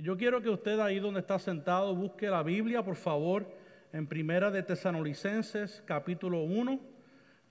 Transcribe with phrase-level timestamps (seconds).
[0.00, 3.52] Yo quiero que usted ahí donde está sentado busque la Biblia, por favor,
[3.92, 6.80] en Primera de Tesanolicenses capítulo 1.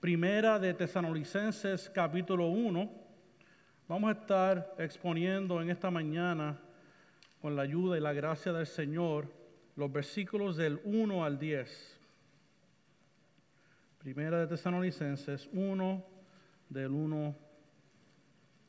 [0.00, 2.90] Primera de Tesanolicenses capítulo 1.
[3.86, 6.58] Vamos a estar exponiendo en esta mañana,
[7.42, 9.30] con la ayuda y la gracia del Señor,
[9.76, 12.00] los versículos del 1 al 10.
[13.98, 16.04] Primera de Tesanolicenses 1,
[16.70, 17.36] del 1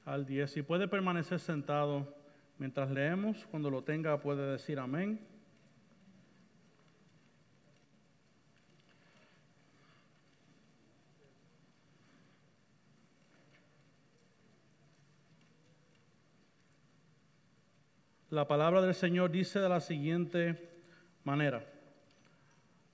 [0.04, 0.52] al 10.
[0.52, 2.19] Si puede permanecer sentado.
[2.60, 5.18] Mientras leemos, cuando lo tenga puede decir amén.
[18.30, 20.70] La palabra del Señor dice de la siguiente
[21.24, 21.66] manera.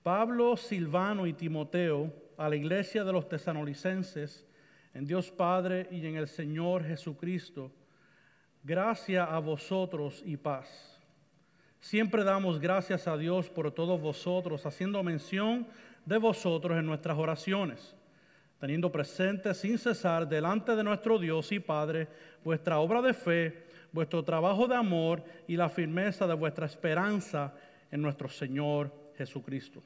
[0.04, 4.46] Pablo, Silvano y Timoteo a la iglesia de los tesanolicenses,
[4.94, 7.72] en Dios Padre y en el Señor Jesucristo,
[8.66, 11.00] Gracia a vosotros y paz.
[11.78, 15.68] Siempre damos gracias a Dios por todos vosotros, haciendo mención
[16.04, 17.94] de vosotros en nuestras oraciones,
[18.58, 22.08] teniendo presente sin cesar delante de nuestro Dios y Padre
[22.42, 27.54] vuestra obra de fe, vuestro trabajo de amor y la firmeza de vuestra esperanza
[27.92, 29.80] en nuestro Señor Jesucristo.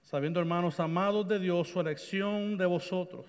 [0.00, 3.26] Sabiendo, hermanos amados de Dios, su elección de vosotros,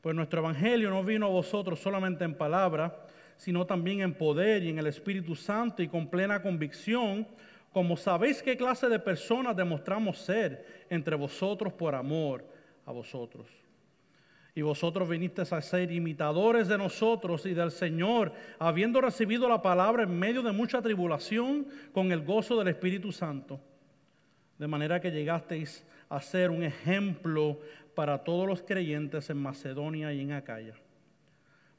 [0.00, 3.04] pues nuestro Evangelio no vino a vosotros solamente en palabra,
[3.40, 7.26] sino también en poder y en el Espíritu Santo y con plena convicción,
[7.72, 12.44] como sabéis qué clase de personas demostramos ser entre vosotros por amor
[12.84, 13.46] a vosotros.
[14.54, 20.02] Y vosotros vinisteis a ser imitadores de nosotros y del Señor, habiendo recibido la palabra
[20.02, 23.58] en medio de mucha tribulación con el gozo del Espíritu Santo.
[24.58, 27.58] De manera que llegasteis a ser un ejemplo
[27.94, 30.74] para todos los creyentes en Macedonia y en Acaya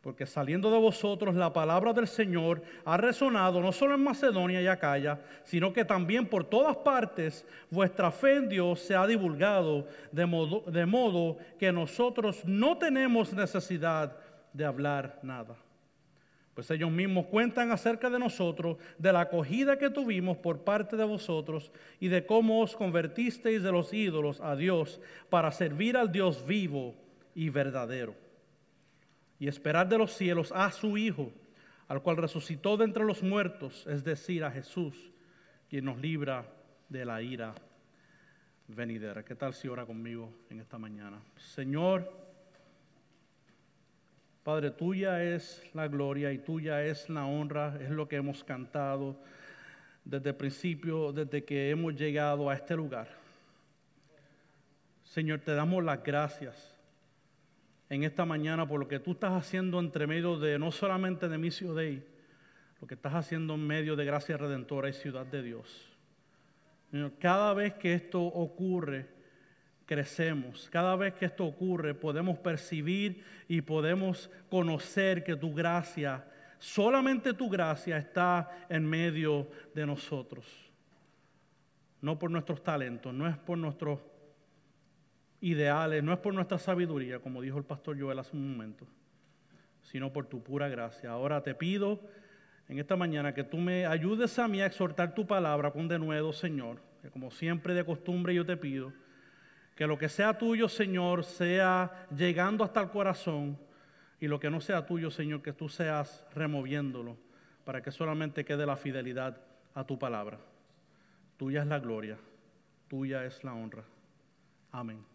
[0.02, 4.68] porque saliendo de vosotros la palabra del Señor ha resonado no solo en Macedonia y
[4.68, 10.26] Acaya, sino que también por todas partes vuestra fe en Dios se ha divulgado, de
[10.26, 14.18] modo, de modo que nosotros no tenemos necesidad
[14.54, 15.56] de hablar nada.
[16.56, 21.06] Pues ellos mismos cuentan acerca de nosotros, de la acogida que tuvimos por parte de
[21.06, 25.00] vosotros y de cómo os convertisteis de los ídolos a Dios
[25.30, 26.96] para servir al Dios vivo
[27.36, 28.21] y verdadero
[29.42, 31.32] y esperar de los cielos a su Hijo,
[31.88, 35.12] al cual resucitó de entre los muertos, es decir, a Jesús,
[35.68, 36.46] quien nos libra
[36.90, 37.56] de la ira
[38.68, 39.26] venidera.
[39.26, 41.20] ¿Qué tal si ora conmigo en esta mañana?
[41.38, 42.08] Señor,
[44.44, 49.18] Padre, tuya es la gloria y tuya es la honra, es lo que hemos cantado
[50.06, 53.08] desde el principio, desde que hemos llegado a este lugar.
[55.04, 56.76] Señor, te damos las gracias
[57.92, 61.38] en esta mañana por lo que tú estás haciendo entre medio de no solamente de
[61.38, 62.02] Missio Dei,
[62.80, 65.92] lo que estás haciendo en medio de Gracia Redentora y Ciudad de Dios.
[67.20, 69.10] Cada vez que esto ocurre,
[69.86, 70.70] crecemos.
[70.70, 76.26] Cada vez que esto ocurre, podemos percibir y podemos conocer que tu gracia,
[76.60, 80.46] solamente tu gracia está en medio de nosotros.
[82.00, 84.00] No por nuestros talentos, no es por nuestros
[85.42, 88.86] ideales, no es por nuestra sabiduría, como dijo el pastor Joel hace un momento,
[89.82, 91.12] sino por tu pura gracia.
[91.12, 92.00] Ahora te pido
[92.70, 96.32] en esta mañana que tú me ayudes a mí a exhortar tu palabra con denuedo,
[96.32, 98.94] Señor, que como siempre de costumbre yo te pido,
[99.76, 103.58] que lo que sea tuyo, Señor, sea llegando hasta el corazón
[104.20, 107.18] y lo que no sea tuyo, Señor, que tú seas removiéndolo
[107.66, 109.42] para que solamente quede la fidelidad
[109.74, 110.40] a tu palabra.
[111.38, 112.18] Tuya es la gloria,
[112.88, 113.84] tuya es la honra.
[114.72, 115.11] Amén.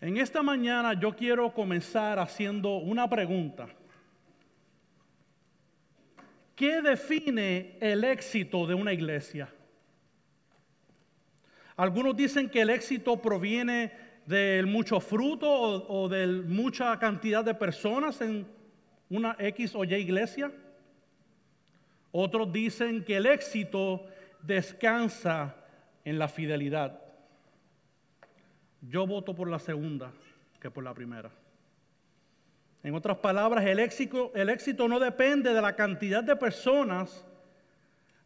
[0.00, 3.66] En esta mañana yo quiero comenzar haciendo una pregunta.
[6.54, 9.52] ¿Qué define el éxito de una iglesia?
[11.76, 13.92] Algunos dicen que el éxito proviene
[14.26, 18.46] del mucho fruto o, de mucha cantidad de personas en
[19.08, 20.52] una X o Y iglesia.
[22.12, 24.06] Otros dicen que el éxito
[24.42, 25.56] descansa
[26.04, 27.07] en la fidelidad.
[28.82, 30.12] Yo voto por la segunda
[30.60, 31.30] que por la primera.
[32.82, 37.24] En otras palabras, el éxito, el éxito no depende de la cantidad de personas,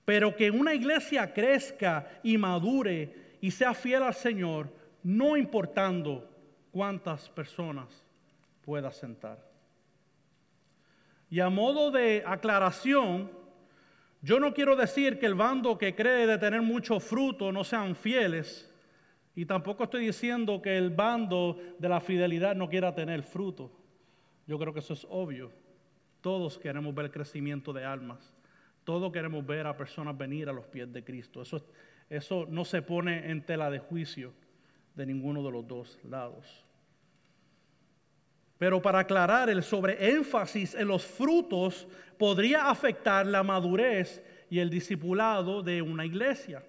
[0.04, 4.68] pero que una iglesia crezca y madure y sea fiel al Señor,
[5.02, 6.28] no importando
[6.70, 8.04] cuántas personas
[8.64, 9.38] pueda sentar.
[11.30, 13.30] Y a modo de aclaración,
[14.20, 17.96] yo no quiero decir que el bando que cree de tener mucho fruto no sean
[17.96, 18.71] fieles,
[19.34, 23.70] y tampoco estoy diciendo que el bando de la fidelidad no quiera tener fruto.
[24.46, 25.50] Yo creo que eso es obvio.
[26.20, 28.32] Todos queremos ver crecimiento de almas.
[28.84, 31.40] Todos queremos ver a personas venir a los pies de Cristo.
[31.40, 31.64] Eso,
[32.10, 34.34] eso no se pone en tela de juicio
[34.94, 36.64] de ninguno de los dos lados.
[38.58, 41.88] Pero para aclarar, el sobreénfasis en los frutos
[42.18, 46.62] podría afectar la madurez y el discipulado de una iglesia.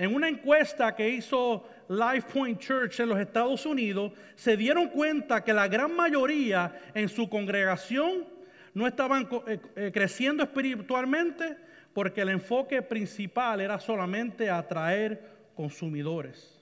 [0.00, 5.44] En una encuesta que hizo Life Point Church en los Estados Unidos, se dieron cuenta
[5.44, 8.24] que la gran mayoría en su congregación
[8.72, 11.58] no estaban eh, eh, creciendo espiritualmente
[11.92, 15.22] porque el enfoque principal era solamente atraer
[15.54, 16.58] consumidores.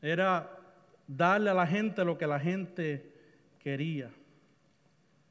[0.00, 0.48] Era
[1.08, 3.12] darle a la gente lo que la gente
[3.58, 4.12] quería.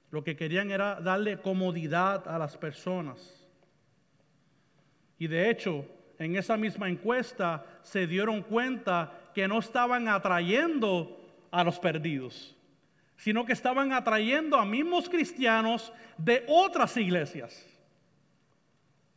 [0.09, 3.40] Lo que querían era darle comodidad a las personas.
[5.21, 5.85] Y de hecho,
[6.17, 11.15] en esa misma encuesta se dieron cuenta que no estaban atrayendo
[11.51, 12.57] a los perdidos,
[13.17, 17.67] sino que estaban atrayendo a mismos cristianos de otras iglesias.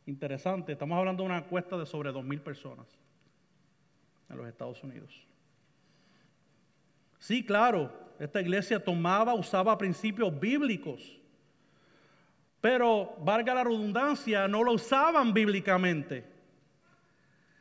[0.04, 2.86] Interesante, estamos hablando de una encuesta de sobre dos mil personas
[4.28, 5.26] en los Estados Unidos.
[7.18, 11.18] Sí, claro, esta iglesia tomaba, usaba principios bíblicos
[12.64, 16.24] pero, valga la redundancia, no lo usaban bíblicamente,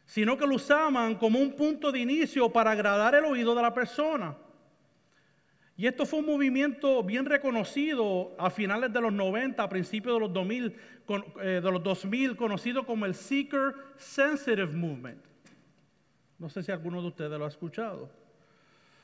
[0.05, 3.73] sino que lo usaban como un punto de inicio para agradar el oído de la
[3.73, 4.37] persona.
[5.75, 10.19] Y esto fue un movimiento bien reconocido a finales de los 90, a principios de
[10.21, 10.73] los 2000,
[11.41, 15.21] eh, de los 2000 conocido como el Seeker Sensitive Movement.
[16.39, 18.09] No sé si alguno de ustedes lo ha escuchado.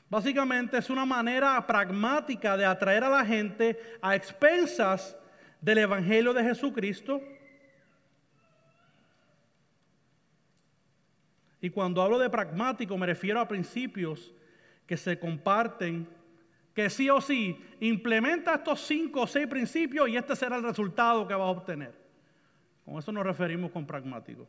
[0.08, 5.19] Básicamente es una manera pragmática de atraer a la gente a expensas
[5.60, 7.20] del Evangelio de Jesucristo.
[11.60, 14.32] Y cuando hablo de pragmático me refiero a principios
[14.86, 16.08] que se comparten,
[16.74, 21.26] que sí o sí implementa estos cinco o seis principios y este será el resultado
[21.28, 21.94] que va a obtener.
[22.84, 24.46] Con eso nos referimos con pragmático.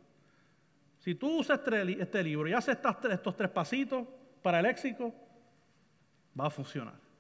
[1.00, 2.78] Si tú usas este, este libro y haces
[3.10, 4.07] estos tres pasitos
[4.42, 5.14] para el éxito,
[6.40, 7.11] va a funcionar.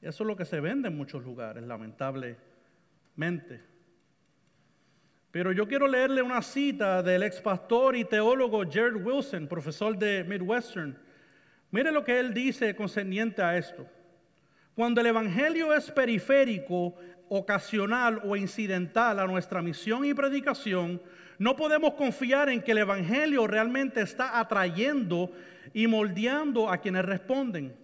[0.00, 3.60] Eso es lo que se vende en muchos lugares, lamentablemente.
[5.30, 10.24] Pero yo quiero leerle una cita del ex pastor y teólogo Jared Wilson, profesor de
[10.24, 10.96] Midwestern.
[11.70, 13.86] Mire lo que él dice concerniente a esto.
[14.74, 16.94] Cuando el Evangelio es periférico,
[17.28, 21.02] ocasional o incidental a nuestra misión y predicación,
[21.38, 25.30] no podemos confiar en que el Evangelio realmente está atrayendo
[25.74, 27.76] y moldeando a quienes responden.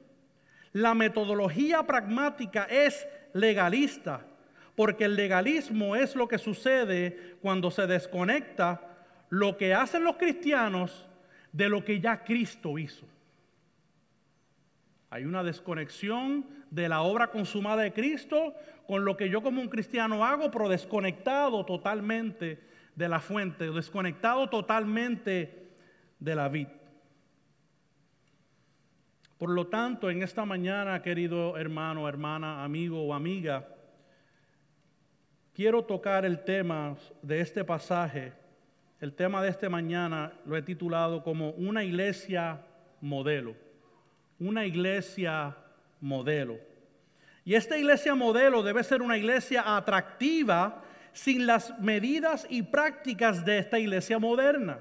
[0.75, 4.26] La metodología pragmática es legalista,
[4.75, 8.81] porque el legalismo es lo que sucede cuando se desconecta
[9.29, 11.06] lo que hacen los cristianos
[11.53, 13.06] de lo que ya Cristo hizo.
[15.11, 18.53] Hay una desconexión de la obra consumada de Cristo
[18.88, 22.59] con lo que yo como un cristiano hago, pero desconectado totalmente
[22.97, 25.69] de la fuente, desconectado totalmente
[26.19, 26.73] de la vida.
[29.39, 33.69] Por lo tanto, en esta mañana, querido hermano, hermana, amigo o amiga,
[35.55, 38.33] quiero tocar el tema de este pasaje.
[39.01, 42.61] El tema de esta mañana lo he titulado como una iglesia
[43.01, 43.57] modelo.
[44.39, 45.57] Una iglesia
[46.01, 46.59] modelo.
[47.45, 53.59] Y esta iglesia modelo debe ser una iglesia atractiva sin las medidas y prácticas de
[53.59, 54.79] esta iglesia moderna.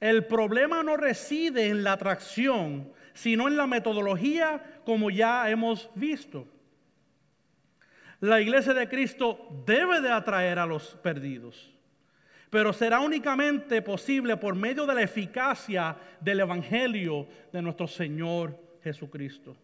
[0.00, 6.46] El problema no reside en la atracción, sino en la metodología como ya hemos visto.
[8.20, 11.74] La iglesia de Cristo debe de atraer a los perdidos,
[12.50, 19.56] pero será únicamente posible por medio de la eficacia del Evangelio de nuestro Señor Jesucristo.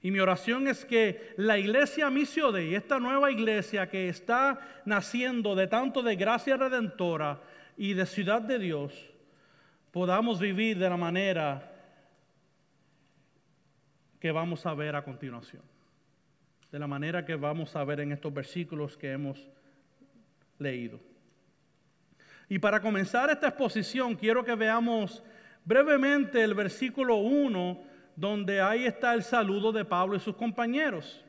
[0.00, 5.54] Y mi oración es que la iglesia Misión de esta nueva iglesia que está naciendo
[5.54, 7.40] de tanto de gracia redentora
[7.76, 9.11] y de ciudad de Dios,
[9.92, 11.70] podamos vivir de la manera
[14.18, 15.62] que vamos a ver a continuación,
[16.72, 19.48] de la manera que vamos a ver en estos versículos que hemos
[20.58, 20.98] leído.
[22.48, 25.22] Y para comenzar esta exposición, quiero que veamos
[25.64, 27.82] brevemente el versículo 1,
[28.16, 31.22] donde ahí está el saludo de Pablo y sus compañeros.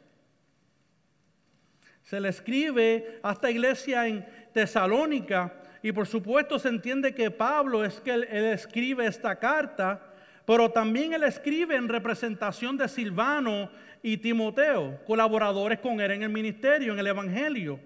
[2.03, 7.85] Se le escribe a esta iglesia en Tesalónica y por supuesto se entiende que Pablo
[7.85, 10.13] es que él, escribe esta carta
[10.45, 13.69] pero también él escribe en representación de Silvano
[14.01, 17.79] y Timoteo, colaboradores con él en el ministerio, en el Evangelio.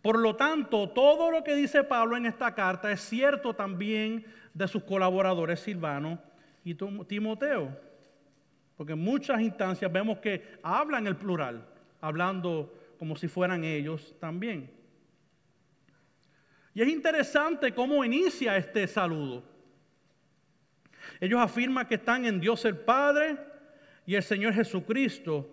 [0.00, 4.68] Por lo tanto, todo lo que dice Pablo en esta carta es cierto también de
[4.68, 6.18] sus colaboradores Silvano
[6.64, 7.76] y Timoteo.
[8.76, 11.66] Porque en muchas instancias vemos que hablan el plural,
[12.00, 14.70] hablando como si fueran ellos también.
[16.74, 19.42] Y es interesante cómo inicia este saludo.
[21.20, 23.36] Ellos afirman que están en Dios el Padre
[24.06, 25.48] y el Señor Jesucristo,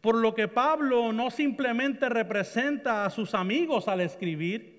[0.00, 4.78] por lo que Pablo no simplemente representa a sus amigos al escribir,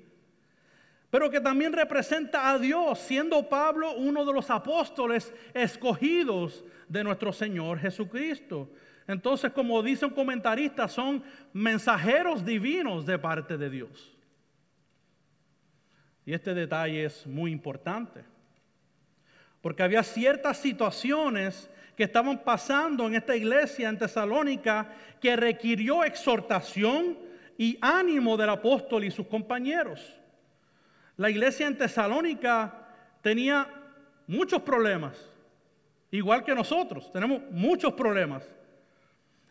[1.10, 7.34] pero que también representa a Dios, siendo Pablo uno de los apóstoles escogidos de nuestro
[7.34, 8.70] Señor Jesucristo.
[9.08, 14.19] Entonces, como dice un comentarista, son mensajeros divinos de parte de Dios.
[16.30, 18.24] Y este detalle es muy importante,
[19.62, 27.18] porque había ciertas situaciones que estaban pasando en esta iglesia en Tesalónica que requirió exhortación
[27.58, 30.20] y ánimo del apóstol y sus compañeros.
[31.18, 32.76] La iglesia en Tesalónica
[33.24, 33.68] tenía
[34.28, 35.18] muchos problemas,
[36.12, 38.48] igual que nosotros, tenemos muchos problemas.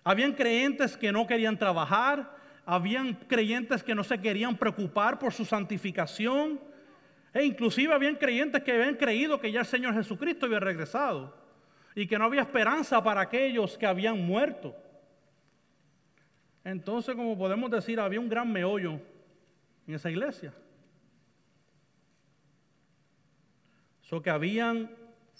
[0.04, 5.44] Habían creyentes que no querían trabajar, habían creyentes que no se querían preocupar por su
[5.44, 6.67] santificación,
[7.34, 11.36] e inclusive habían creyentes que habían creído que ya el Señor Jesucristo había regresado
[11.94, 14.74] y que no había esperanza para aquellos que habían muerto.
[16.64, 19.00] Entonces, como podemos decir, había un gran meollo
[19.86, 20.52] en esa iglesia.
[24.02, 24.90] So que habían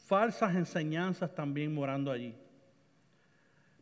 [0.07, 2.35] falsas enseñanzas también morando allí.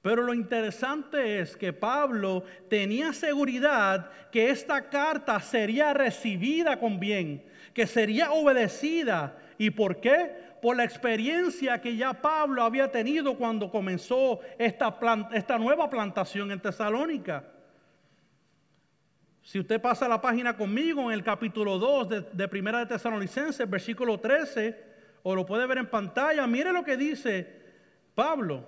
[0.03, 7.45] Pero lo interesante es que Pablo tenía seguridad que esta carta sería recibida con bien,
[7.77, 9.37] que sería obedecida.
[9.59, 10.35] ¿Y por qué?
[10.63, 17.45] Por la experiencia que ya Pablo había tenido cuando comenzó esta, nueva plantación en Tesalónica.
[19.43, 24.19] Si usted pasa la página conmigo en el capítulo 2 de, Primera de Tesalonicenses, versículo
[24.19, 24.83] 13,
[25.23, 27.61] o lo puede ver en pantalla, mire lo que dice
[28.15, 28.67] Pablo.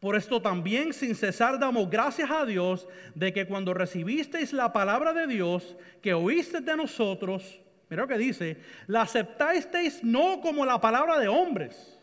[0.00, 5.12] Por esto también sin cesar damos gracias a Dios de que cuando recibisteis la palabra
[5.12, 10.80] de Dios que oísteis de nosotros, mira lo que dice, la aceptasteis no como la
[10.80, 11.98] palabra de hombres,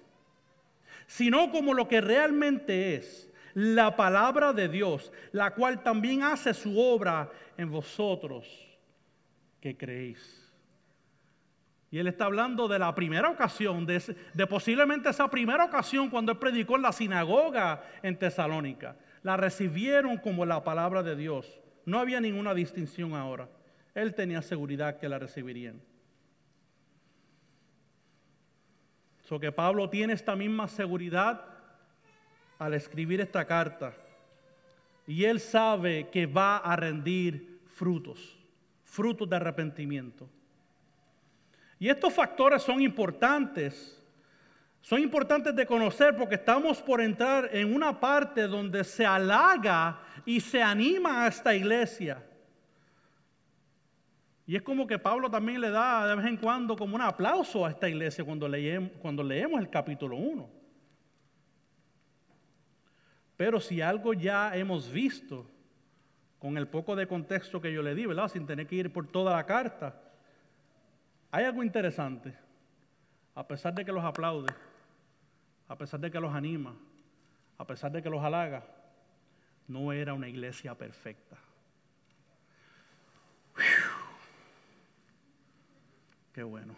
[1.07, 6.79] sino como lo que realmente es, la palabra de Dios, la cual también hace su
[6.79, 8.47] obra en vosotros
[9.61, 10.43] que creéis.
[11.93, 16.39] Y él está hablando de la primera ocasión, de, posiblemente esa primera ocasión cuando él
[16.39, 18.95] predicó en la sinagoga en Tesalónica.
[19.21, 21.61] La recibieron como la palabra de Dios.
[21.85, 23.47] No había ninguna distinción ahora.
[23.93, 25.79] Él tenía seguridad que la recibirían.
[29.23, 31.45] So que Pablo tiene esta misma seguridad
[32.59, 33.93] al escribir esta carta.
[35.05, 38.37] Y él sabe que va a rendir frutos,
[38.83, 40.29] frutos de arrepentimiento.
[41.79, 43.99] Y estos factores son importantes.
[44.81, 50.41] Son importantes de conocer porque estamos por entrar en una parte donde se halaga y
[50.41, 52.21] se anima a esta iglesia.
[54.45, 57.65] Y es como que Pablo también le da de vez en cuando como un aplauso
[57.65, 60.49] a esta iglesia cuando leemos, cuando leemos el capítulo 1.
[63.37, 65.49] Pero si algo ya hemos visto,
[66.43, 68.27] con el poco de contexto que yo le di, ¿verdad?
[68.27, 69.95] Sin tener que ir por toda la carta,
[71.31, 72.37] hay algo interesante.
[73.33, 74.53] A pesar de que los aplaude,
[75.69, 76.75] a pesar de que los anima,
[77.57, 78.61] a pesar de que los halaga,
[79.69, 81.37] no era una iglesia perfecta.
[86.33, 86.75] Qué bueno.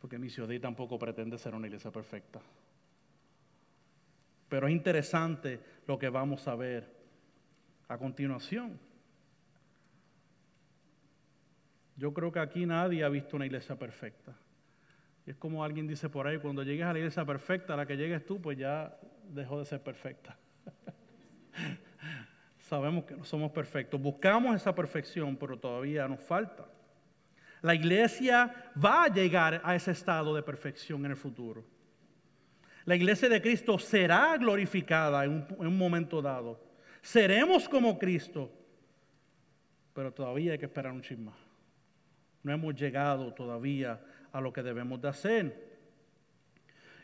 [0.00, 2.40] Porque Misiodí tampoco pretende ser una iglesia perfecta.
[4.48, 6.88] Pero es interesante lo que vamos a ver
[7.88, 8.78] a continuación.
[11.96, 14.32] Yo creo que aquí nadie ha visto una iglesia perfecta.
[15.26, 17.86] Y es como alguien dice por ahí, cuando llegues a la iglesia perfecta, a la
[17.86, 18.96] que llegues tú, pues ya
[19.30, 20.36] dejó de ser perfecta.
[22.58, 24.00] Sabemos que no somos perfectos.
[24.00, 26.66] Buscamos esa perfección, pero todavía nos falta.
[27.66, 31.64] La iglesia va a llegar a ese estado de perfección en el futuro.
[32.84, 36.60] La iglesia de Cristo será glorificada en un, en un momento dado.
[37.02, 38.52] Seremos como Cristo,
[39.92, 41.46] pero todavía hay que esperar un chisme más
[42.46, 45.66] no hemos llegado todavía a lo que debemos de hacer.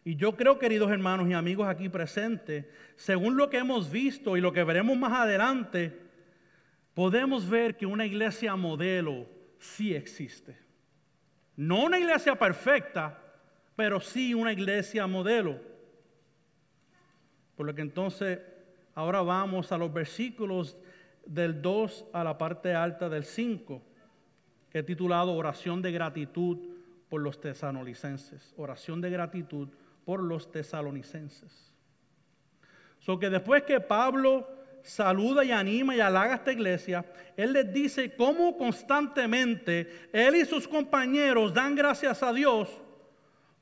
[0.04, 4.40] Y yo creo, queridos hermanos y amigos aquí presentes, según lo que hemos visto y
[4.40, 5.99] lo que veremos más adelante,
[6.95, 9.26] podemos ver que una iglesia modelo
[9.62, 10.59] sí existe.
[11.57, 13.19] No una iglesia perfecta,
[13.76, 15.61] pero sí una iglesia modelo.
[17.57, 18.40] Por lo que entonces
[18.95, 20.76] ahora vamos a los versículos
[21.25, 23.81] del 2 a la parte alta del 5
[24.71, 26.59] que he titulado Oración de gratitud
[27.09, 28.54] por los tesanolicenses.
[28.57, 29.69] Oración de gratitud
[30.04, 31.73] por los tesalonicenses.
[32.99, 34.49] So que después que Pablo
[34.83, 37.05] saluda y anima y halaga a esta iglesia,
[37.37, 42.69] él les dice cómo constantemente él y sus compañeros dan gracias a Dios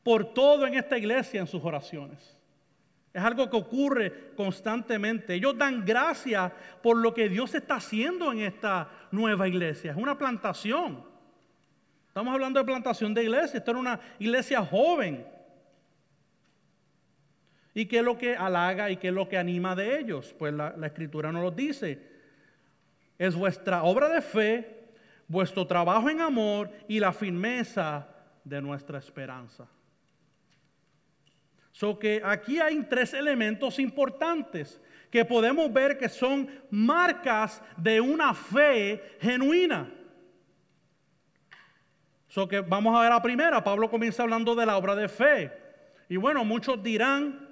[0.03, 2.37] por todo en esta iglesia en sus oraciones.
[3.12, 5.35] Es algo que ocurre constantemente.
[5.35, 9.91] Ellos dan gracias por lo que Dios está haciendo en esta nueva iglesia.
[9.91, 11.05] Es una plantación.
[12.07, 13.59] Estamos hablando de plantación de iglesia.
[13.59, 15.27] Esto era una iglesia joven.
[17.75, 20.35] ¿Y qué es lo que halaga y qué es lo que anima de ellos?
[20.39, 22.00] Pues la, escritura nos lo dice.
[23.19, 24.89] Es vuestra obra de fe,
[25.29, 28.09] vuestro trabajo en amor y la firmeza
[28.45, 29.69] de nuestra esperanza.
[31.73, 38.35] So que aquí hay tres elementos importantes que podemos ver que son marcas de una
[38.35, 39.91] fe genuina.
[42.29, 43.62] So que vamos a ver la primera.
[43.62, 45.53] Pablo comienza hablando de la obra de fe.
[46.09, 47.50] Y bueno, muchos dirán,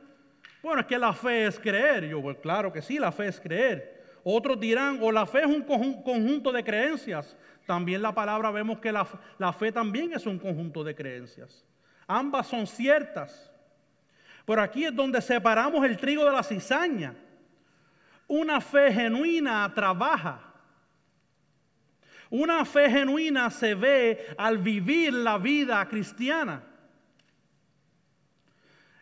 [0.63, 2.09] bueno, es que la fe es creer.
[2.09, 3.99] Yo, pues claro que sí, la fe es creer.
[4.25, 7.37] Otros dirán, o la fe es un conjunto de creencias.
[7.67, 9.07] También la palabra vemos que la,
[9.39, 11.65] la fe también es un conjunto de creencias.
[12.07, 13.53] Ambas son ciertas.
[14.45, 17.15] Pero aquí es donde separamos el trigo de la cizaña.
[18.27, 20.41] Una fe genuina trabaja.
[22.31, 26.63] Una fe genuina se ve al vivir la vida cristiana.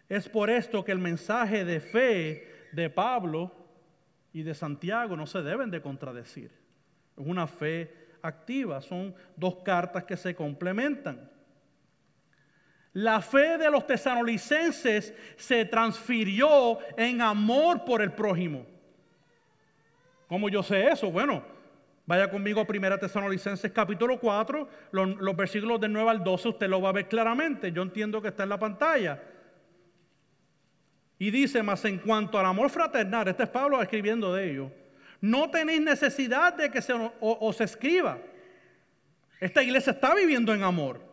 [0.09, 3.53] Es por esto que el mensaje de fe de Pablo
[4.33, 6.51] y de Santiago no se deben de contradecir.
[7.17, 11.31] Es una fe activa, son dos cartas que se complementan.
[12.93, 18.65] La fe de los tesanolicenses se transfirió en amor por el prójimo.
[20.29, 21.11] ¿Cómo yo sé eso?
[21.11, 21.43] Bueno,
[22.07, 26.69] vaya conmigo a 1 Tesanolicenses capítulo 4, los, los, versículos del 9 al 12, usted
[26.69, 27.71] lo va a ver claramente.
[27.71, 29.23] Yo entiendo que está en la pantalla.
[31.19, 34.71] Y dice, más en cuanto al amor fraternal, este es Pablo escribiendo de ello,
[35.21, 38.19] no tenéis necesidad de que se os escriba.
[39.41, 41.07] Esta iglesia está viviendo en amor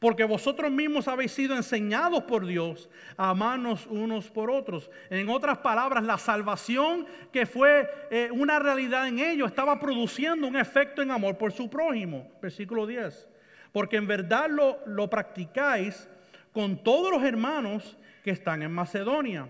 [0.00, 4.90] porque vosotros mismos habéis sido enseñados por Dios a amarnos unos por otros.
[5.10, 10.56] En otras palabras, la salvación que fue eh, una realidad en ellos estaba produciendo un
[10.56, 12.32] efecto en amor por su prójimo.
[12.40, 13.28] Versículo 10.
[13.72, 16.08] Porque en verdad lo, lo practicáis
[16.50, 17.98] con todos los hermanos
[18.30, 19.48] están en Macedonia.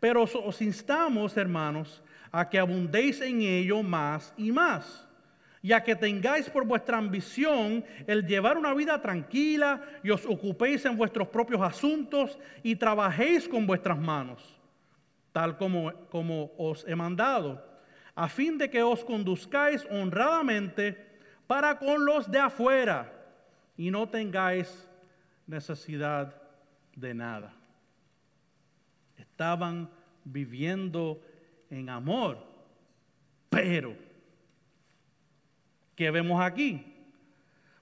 [0.00, 5.08] Pero os instamos, hermanos, a que abundéis en ello más y más
[5.62, 10.96] ya que tengáis por vuestra ambición el llevar una vida tranquila y os ocupéis en
[10.96, 14.58] vuestros propios asuntos y trabajéis con vuestras manos,
[15.32, 17.64] tal como os he mandado,
[18.14, 20.96] a fin de que os conduzcáis honradamente
[21.46, 23.12] para con los de afuera
[23.76, 24.88] y no tengáis
[25.46, 26.34] necesidad
[26.94, 27.57] de nada.
[29.18, 29.90] Estaban
[30.24, 31.20] viviendo
[31.68, 32.38] en amor,
[33.50, 34.08] pero
[35.98, 36.80] ¿Qué vemos aquí?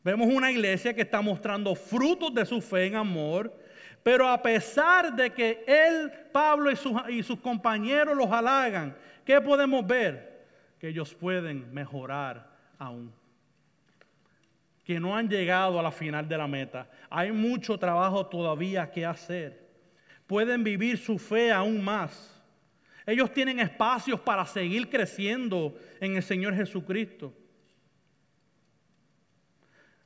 [0.02, 3.54] Vemos una iglesia que está mostrando frutos de su fe en amor,
[4.02, 9.38] pero a pesar de que él, Pablo y sus, y sus compañeros los halagan, ¿qué
[9.38, 10.46] podemos ver?
[10.78, 13.12] Que ellos pueden mejorar aún.
[14.82, 16.88] Que no han llegado a la final de la meta.
[17.10, 19.65] Hay mucho trabajo todavía que hacer.
[20.26, 22.32] Pueden vivir su fe aún más.
[23.06, 27.32] Ellos tienen espacios para seguir creciendo en el Señor Jesucristo.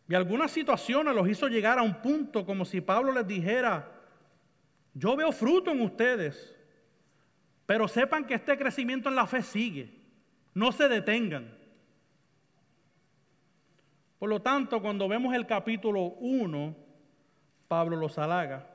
[0.07, 3.91] Y algunas situaciones los hizo llegar a un punto como si Pablo les dijera,
[4.93, 6.57] yo veo fruto en ustedes,
[7.65, 9.95] pero sepan que este crecimiento en la fe sigue,
[10.53, 11.57] no se detengan.
[14.19, 16.77] Por lo tanto, cuando vemos el capítulo 1,
[17.69, 18.67] Pablo los halaga,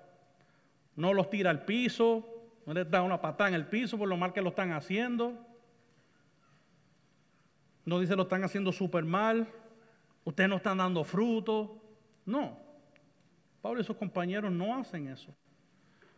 [0.96, 2.28] no los tira al piso,
[2.66, 5.34] no les da una patada en el piso por lo mal que lo están haciendo,
[7.86, 9.48] no dice lo están haciendo súper mal,
[10.24, 11.82] ustedes no están dando fruto.
[12.26, 12.58] No,
[13.62, 15.34] Pablo y sus compañeros no hacen eso.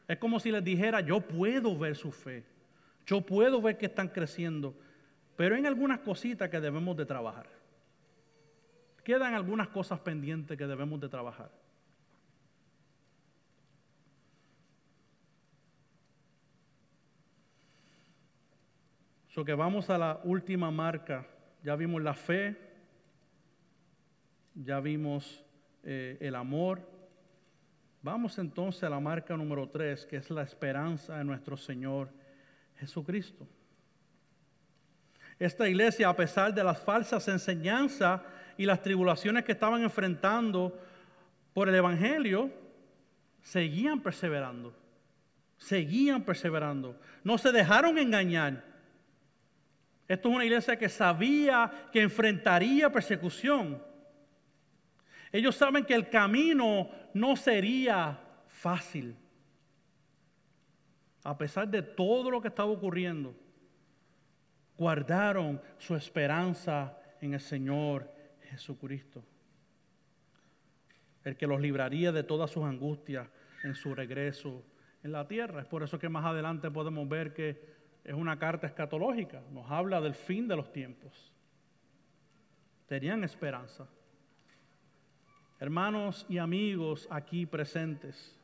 [0.07, 2.45] Es como si les dijera, yo puedo ver su fe,
[3.05, 4.73] yo puedo ver que están creciendo,
[5.35, 7.47] pero hay algunas cositas que debemos de trabajar.
[9.03, 11.51] Quedan algunas cosas pendientes que debemos de trabajar.
[19.45, 21.28] Que vamos a la última marca.
[21.62, 22.58] Ya vimos la fe,
[24.56, 25.43] ya vimos
[25.84, 26.82] eh, el amor.
[28.02, 32.10] Vamos entonces a la marca número tres, que es la esperanza de nuestro Señor
[32.80, 33.47] Jesucristo.
[35.38, 38.21] Esta iglesia, a pesar de las falsas enseñanzas
[38.58, 40.76] y las tribulaciones que estaban enfrentando
[41.54, 42.50] por el Evangelio,
[43.43, 44.73] seguían perseverando,
[45.60, 48.76] seguían perseverando, no se dejaron engañar.
[50.08, 53.84] Esto es una iglesia que sabía que enfrentaría persecución.
[55.32, 59.15] Ellos saben que el camino no sería fácil.
[61.24, 63.36] A pesar de todo lo que estaba ocurriendo,
[64.78, 68.10] guardaron su esperanza en el Señor
[68.50, 69.24] Jesucristo,
[71.26, 73.28] el que los libraría de todas sus angustias
[73.63, 74.63] en su regreso
[75.04, 75.62] en la tierra.
[75.62, 77.76] Es por eso que más adelante podemos ver que
[78.08, 81.34] es una carta escatológica, nos habla del fin de los tiempos.
[82.88, 83.86] Tenían esperanza.
[85.60, 88.39] Hermanos y amigos aquí presentes,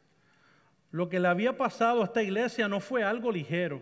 [0.91, 3.81] lo que le había pasado a esta iglesia no fue algo ligero.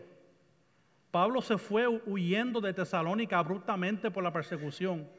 [1.09, 5.09] Pablo se fue huyendo de Tesalónica abruptamente por la persecución.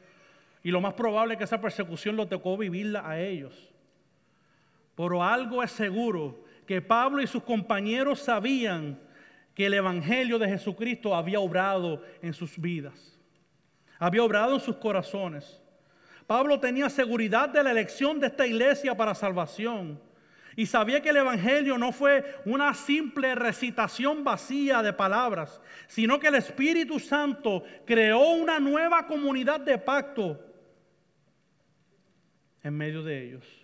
[0.62, 3.68] Y lo más probable es que esa persecución lo tocó vivirla a ellos.
[4.94, 9.01] Pero algo es seguro, que Pablo y sus compañeros sabían
[9.54, 13.18] que el Evangelio de Jesucristo había obrado en sus vidas,
[13.98, 15.60] había obrado en sus corazones.
[16.26, 20.00] Pablo tenía seguridad de la elección de esta iglesia para salvación
[20.54, 26.28] y sabía que el Evangelio no fue una simple recitación vacía de palabras, sino que
[26.28, 30.40] el Espíritu Santo creó una nueva comunidad de pacto
[32.62, 33.62] en medio de ellos.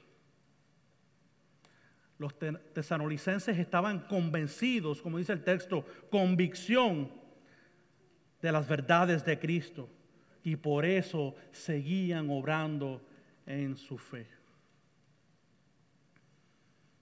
[2.18, 2.36] Los
[2.74, 7.12] tesanolicenses estaban convencidos, como dice el texto, convicción
[8.42, 9.88] de las verdades de Cristo
[10.42, 13.00] y por eso seguían obrando
[13.46, 14.26] en su fe.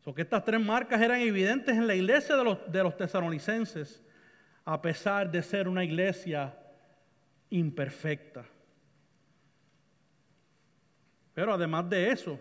[0.04, 4.02] So que estas tres marcas eran evidentes en la iglesia de los, de los tesanolicenses,
[4.64, 6.56] a pesar de ser una iglesia
[7.50, 8.44] imperfecta.
[11.34, 12.38] Pero además de eso,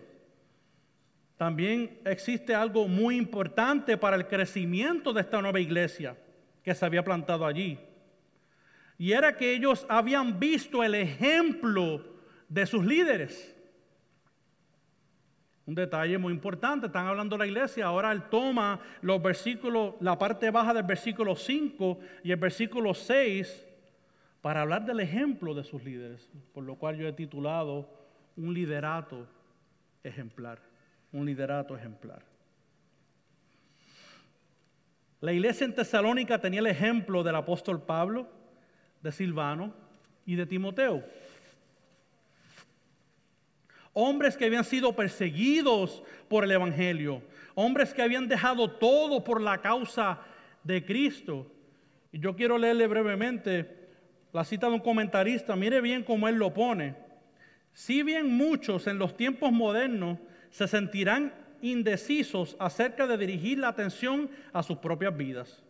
[1.36, 6.16] también existe algo muy importante para el crecimiento de esta nueva iglesia
[6.62, 7.78] que se había plantado allí.
[8.98, 12.02] Y era que ellos habían visto el ejemplo
[12.48, 13.54] de sus líderes.
[15.66, 20.16] Un detalle muy importante, están hablando de la iglesia, ahora él toma los versículos, la
[20.16, 23.66] parte baja del versículo 5 y el versículo 6
[24.40, 27.90] para hablar del ejemplo de sus líderes, por lo cual yo he titulado
[28.36, 29.26] un liderato
[30.04, 30.65] ejemplar
[31.16, 32.22] un liderato ejemplar.
[35.20, 38.28] La iglesia en Tesalónica tenía el ejemplo del apóstol Pablo,
[39.02, 39.72] de Silvano
[40.26, 41.02] y de Timoteo.
[43.94, 47.22] Hombres que habían sido perseguidos por el Evangelio,
[47.54, 50.20] hombres que habían dejado todo por la causa
[50.62, 51.50] de Cristo.
[52.12, 53.88] Y yo quiero leerle brevemente
[54.34, 56.94] la cita de un comentarista, mire bien cómo él lo pone.
[57.72, 60.18] Si bien muchos en los tiempos modernos
[60.50, 61.32] se sentirán
[61.62, 65.62] indecisos acerca de dirigir la atención a sus propias vidas.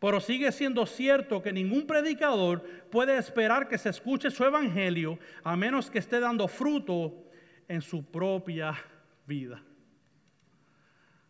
[0.00, 5.56] Pero sigue siendo cierto que ningún predicador puede esperar que se escuche su evangelio a
[5.56, 7.24] menos que esté dando fruto
[7.66, 8.74] en su propia
[9.26, 9.60] vida.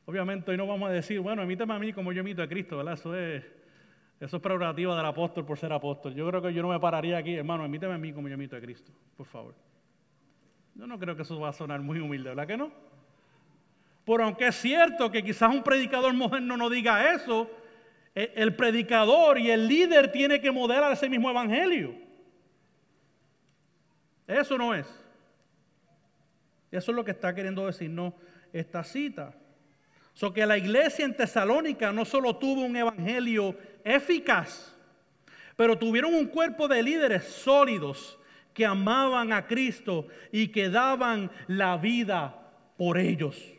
[0.04, 2.78] Obviamente hoy no vamos a decir, bueno, emíteme a mí como yo emito a Cristo,
[2.78, 2.94] ¿verdad?
[2.94, 3.44] Eso es,
[4.20, 6.14] eso es prerrogativa del apóstol por ser apóstol.
[6.14, 8.56] Yo creo que yo no me pararía aquí, hermano, emíteme a mí como yo emito
[8.56, 9.54] a Cristo, por favor.
[10.78, 12.70] Yo no creo que eso va a sonar muy humilde, ¿verdad que no?
[14.06, 17.50] Pero aunque es cierto que quizás un predicador moderno no diga eso,
[18.14, 21.96] e, el predicador y el líder tiene que modelar ese mismo evangelio.
[24.28, 24.86] Eso no es.
[26.70, 28.14] Eso es lo que está queriendo decirnos
[28.52, 29.34] esta cita.
[30.14, 34.76] So que la iglesia en Tesalónica no solo tuvo un evangelio eficaz,
[35.56, 38.17] pero tuvieron un cuerpo de líderes sólidos
[38.58, 42.34] que amaban a Cristo y que daban la vida
[42.76, 43.54] por ellos.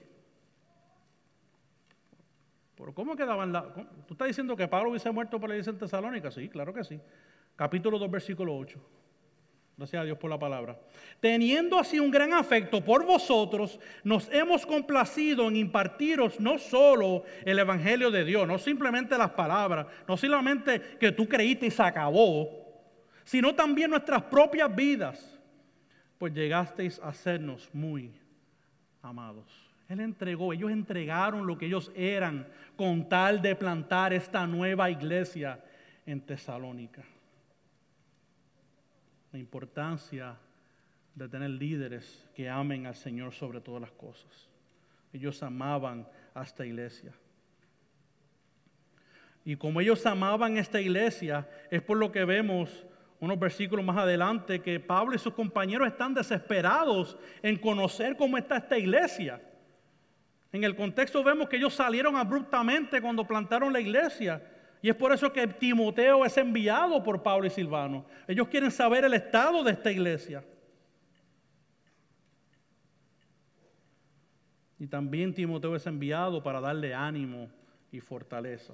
[2.75, 3.63] ¿Pero cómo quedaban la.?
[4.05, 6.29] ¿Tú estás diciendo que Pablo hubiese muerto por la iglesia en Tesalónica?
[6.31, 6.99] Sí, claro que sí.
[7.55, 8.77] Capítulo 2, versículo 8.
[9.77, 10.77] Gracias a Dios por la palabra.
[11.21, 17.57] Teniendo así un gran afecto por vosotros, nos hemos complacido en impartiros no solo el
[17.57, 22.58] Evangelio de Dios, no simplemente las palabras, no simplemente que tú creíste y se acabó,
[23.29, 25.39] sino también nuestras propias vidas,
[26.17, 28.11] pues llegasteis a sernos muy
[29.03, 29.45] amados.
[29.87, 35.63] Él entregó, ellos entregaron lo que ellos eran con tal de plantar esta nueva iglesia
[36.07, 37.03] en Tesalónica.
[39.31, 40.35] La importancia
[41.13, 44.49] de tener líderes que amen al Señor sobre todas las cosas.
[45.13, 47.13] Ellos amaban a esta iglesia.
[49.45, 52.87] Y como ellos amaban esta iglesia, es por lo que vemos
[53.19, 58.57] unos versículos más adelante que Pablo y sus compañeros están desesperados en conocer cómo está
[58.57, 59.41] esta iglesia.
[60.51, 64.41] En el contexto vemos que ellos salieron abruptamente cuando plantaron la iglesia.
[64.81, 68.05] Y es por eso que Timoteo es enviado por Pablo y Silvano.
[68.27, 70.43] Ellos quieren saber el estado de esta iglesia.
[74.79, 77.49] Y también Timoteo es enviado para darle ánimo
[77.91, 78.73] y fortaleza.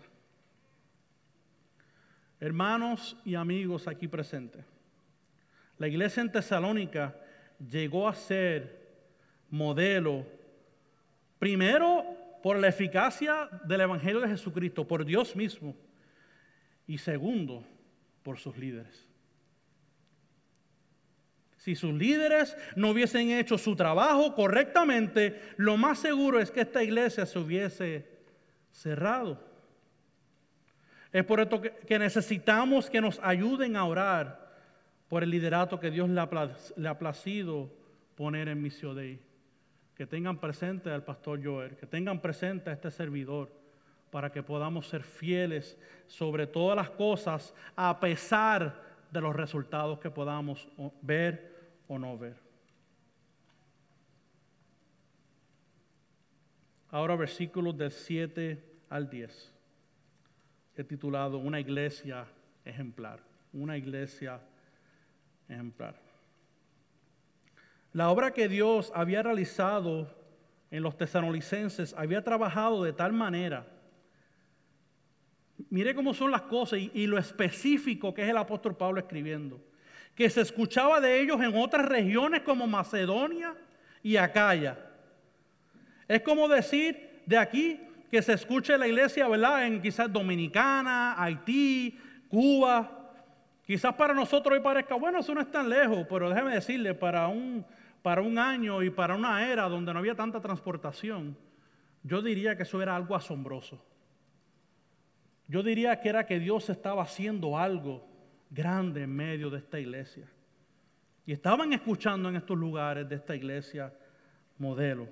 [2.40, 4.66] Hermanos y amigos aquí presentes,
[5.78, 7.16] la iglesia en Tesalónica
[7.60, 8.86] llegó a ser
[9.50, 10.26] modelo,
[11.40, 12.04] primero
[12.44, 15.76] por la eficacia del Evangelio de Jesucristo, por Dios mismo,
[16.88, 17.66] y segundo,
[18.22, 19.08] por sus líderes.
[21.58, 26.84] Si sus líderes no hubiesen hecho su trabajo correctamente, lo más seguro es que esta
[26.84, 28.08] iglesia se hubiese
[28.72, 29.55] cerrado.
[31.16, 34.52] Es por esto que, necesitamos que nos ayuden a orar
[35.08, 37.72] por el liderato que Dios le ha, placido
[38.16, 39.22] poner en Misión Dei.
[39.96, 43.50] Que tengan presente al pastor Joel, que tengan presente a este servidor,
[44.12, 50.12] para que podamos ser fieles sobre todas las cosas, a pesar de los resultados que
[50.12, 50.68] podamos
[51.02, 52.36] ver o no ver.
[56.90, 59.55] Ahora versículos del 7 al 10.
[60.78, 62.26] He titulado Una iglesia
[62.64, 63.20] ejemplar.
[63.54, 64.40] Una iglesia
[65.48, 65.96] ejemplar.
[67.94, 70.14] La obra que Dios había realizado
[70.72, 73.66] en los tesanolicenses había trabajado de tal manera.
[75.70, 79.62] Mire cómo son las cosas y, y lo específico que es el apóstol Pablo escribiendo
[80.16, 83.54] que se escuchaba de ellos en otras regiones como Macedonia
[84.02, 84.80] y Acaya.
[86.08, 87.82] Es como decir de aquí
[88.16, 89.68] que se escuche la iglesia, ¿verdad?
[89.68, 92.00] En quizás Dominicana, Haití,
[92.30, 93.12] Cuba.
[93.66, 97.28] Quizás para nosotros hoy parezca, bueno, eso no es tan lejos, pero déjeme decirle, para
[97.28, 97.66] un,
[98.02, 101.36] para un año y para una era donde no había tanta transportación,
[102.04, 103.84] yo diría que eso era algo asombroso.
[105.50, 108.08] Yo diría que era que Dios estaba haciendo algo
[108.50, 110.26] grande en medio de esta iglesia.
[111.26, 113.94] Y estaban escuchando en estos lugares de esta iglesia
[114.58, 115.10] modelo.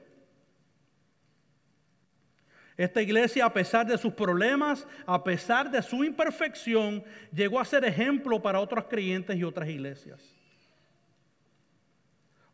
[2.75, 7.85] Esta iglesia, a pesar de sus problemas, a pesar de su imperfección, llegó a ser
[7.85, 10.35] ejemplo para otros creyentes y otras iglesias.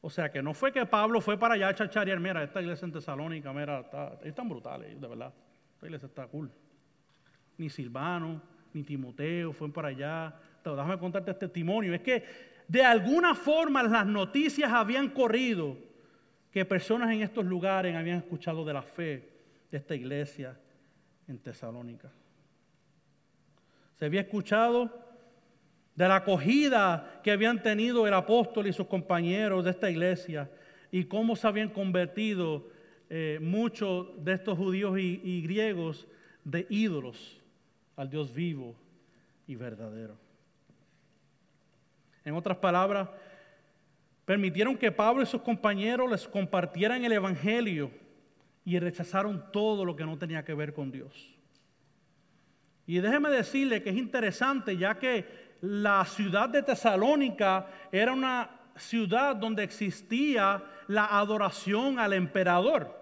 [0.01, 2.85] O sea que no fue que Pablo fue para allá a chacharear, mira, esta iglesia
[2.85, 5.33] en Tesalónica, mira, está, están brutales, de verdad.
[5.75, 6.51] Esta iglesia está cool.
[7.57, 8.41] Ni Silvano,
[8.73, 10.33] ni Timoteo fueron para allá
[10.75, 12.23] déjame contarte este testimonio, es que
[12.67, 15.77] de alguna forma las noticias habían corrido
[16.51, 19.28] que personas en estos lugares habían escuchado de la fe
[19.71, 20.57] de esta iglesia
[21.27, 22.11] en Tesalónica.
[23.95, 25.07] Se había escuchado
[25.95, 30.49] de la acogida que habían tenido el apóstol y sus compañeros de esta iglesia
[30.91, 32.69] y cómo se habían convertido
[33.09, 36.07] eh, muchos de estos judíos y griegos
[36.43, 37.41] de ídolos
[37.95, 38.75] al Dios vivo
[39.45, 40.17] y verdadero.
[42.23, 43.09] En otras palabras,
[44.25, 47.91] permitieron que Pablo y sus compañeros les compartieran el Evangelio
[48.69, 51.33] y rechazaron todo lo que no tenía que ver con Dios.
[52.85, 59.35] Y déjeme decirle que es interesante ya que la ciudad de Tesalónica era una ciudad
[59.35, 62.95] donde existía la adoración al emperador.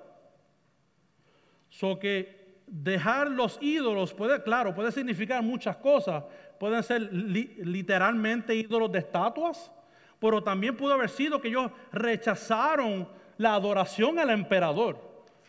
[1.70, 6.24] So que dejar los ídolos puede, claro, puede significar muchas cosas,
[6.62, 9.70] pueden ser literalmente ídolos de estatuas,
[10.18, 15.07] pero también pudo haber sido que ellos rechazaron la adoración al emperador.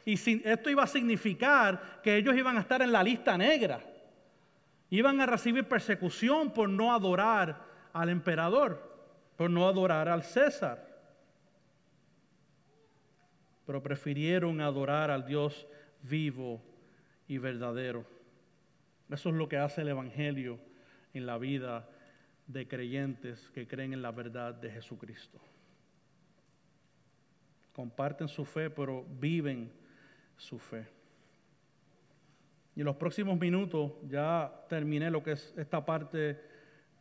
[0.08, 0.14] Y
[0.48, 3.78] esto iba a significar que ellos iban a estar en la lista negra.
[4.88, 8.82] Iban a recibir persecución por no adorar al emperador,
[9.36, 10.82] por no adorar al César.
[13.66, 15.66] Pero prefirieron adorar al Dios
[16.00, 16.62] vivo
[17.26, 18.06] y verdadero.
[19.10, 20.58] Eso es lo que hace el Evangelio
[21.12, 21.86] en la vida
[22.46, 25.38] de creyentes que creen en la verdad de Jesucristo.
[27.74, 29.70] Comparten su fe, pero viven
[30.38, 30.86] su fe.
[32.74, 36.40] Y en los próximos minutos, ya terminé lo que es esta parte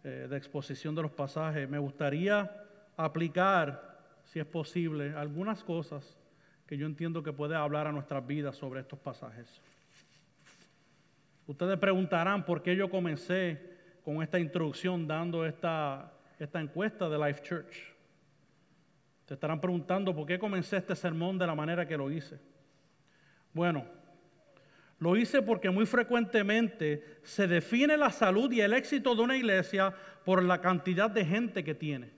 [0.03, 1.69] eh, de exposición de los pasajes.
[1.69, 2.51] Me gustaría
[2.97, 6.17] aplicar, si es posible, algunas cosas
[6.65, 9.61] que yo entiendo que puede hablar a nuestras vidas sobre estos pasajes.
[11.45, 17.43] Ustedes preguntarán por qué yo comencé con esta introducción dando esta, esta encuesta de Life
[17.43, 17.95] Church.
[19.25, 22.39] Te estarán preguntando por qué comencé este sermón de la manera que lo hice.
[23.57, 23.85] Bueno,
[24.99, 29.95] lo hice porque muy frecuentemente se define la salud y el éxito de una iglesia
[30.23, 32.11] por la cantidad de gente que tiene.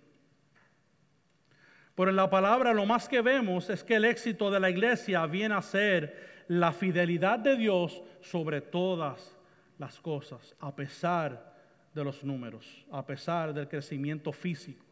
[1.95, 5.25] Pero en la palabra lo más que vemos es que el éxito de la iglesia
[5.27, 9.33] viene a ser la fidelidad de Dios sobre todas
[9.77, 11.55] las cosas, a pesar
[11.93, 14.85] de los números, a pesar del crecimiento físico.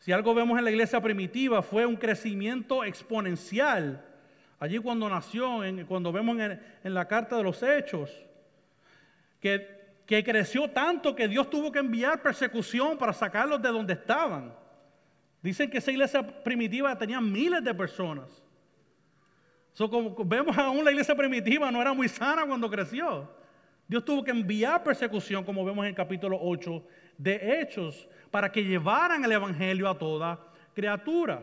[0.00, 4.11] Si algo vemos en la iglesia primitiva fue un crecimiento exponencial.
[4.62, 8.08] Allí cuando nació, cuando vemos en, la carta de los hechos,
[9.40, 9.66] que,
[10.06, 14.54] creció tanto que Dios tuvo que enviar persecución para sacarlos de donde estaban.
[15.42, 18.40] Dicen que esa iglesia primitiva tenía miles de personas.
[19.76, 23.28] como vemos aún la iglesia primitiva no era muy sana cuando creció.
[23.88, 26.86] Dios tuvo que enviar persecución, como vemos en el capítulo 8
[27.18, 30.38] de Hechos, para que llevaran el Evangelio a toda
[30.72, 31.42] criatura.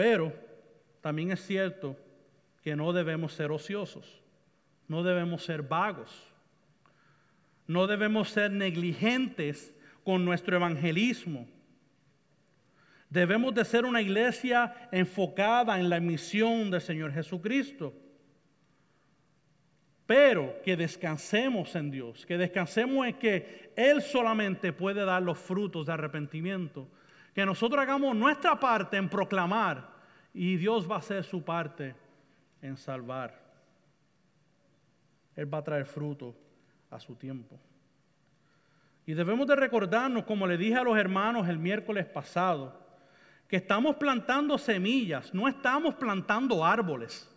[0.00, 0.32] Pero
[1.02, 1.94] también es cierto
[2.62, 4.22] que no debemos ser ociosos,
[4.88, 6.10] no debemos ser vagos,
[7.66, 11.46] no debemos ser negligentes con nuestro evangelismo.
[13.10, 17.92] Debemos de ser una iglesia enfocada en la misión del Señor Jesucristo
[20.06, 25.86] pero que descansemos en Dios, que descansemos en que Él solamente puede dar los frutos
[25.86, 26.88] de arrepentimiento,
[27.34, 29.88] que nosotros hagamos nuestra parte en proclamar
[30.34, 31.94] y Dios va a hacer su parte
[32.60, 33.38] en salvar.
[35.36, 36.34] Él va a traer fruto
[36.90, 37.58] a su tiempo.
[39.06, 42.78] Y debemos de recordarnos, como le dije a los hermanos el miércoles pasado,
[43.48, 47.28] que estamos plantando semillas, no estamos plantando árboles.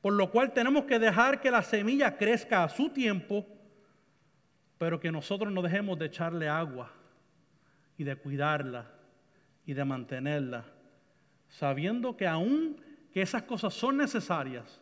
[0.00, 3.46] Por lo cual tenemos que dejar que la semilla crezca a su tiempo,
[4.78, 6.92] pero que nosotros no dejemos de echarle agua
[7.98, 8.90] y de cuidarla
[9.64, 10.64] y de mantenerla,
[11.48, 12.80] sabiendo que aún
[13.12, 14.80] que esas cosas son necesarias,